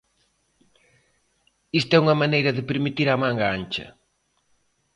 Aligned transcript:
Isto 1.79 1.91
é 1.95 2.01
unha 2.03 2.19
maneira 2.23 2.51
de 2.57 2.67
permitir 2.69 3.07
a 3.09 3.19
manga 3.23 3.47
ancha. 3.57 3.87